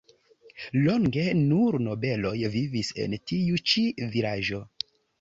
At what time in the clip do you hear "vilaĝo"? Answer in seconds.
4.17-4.69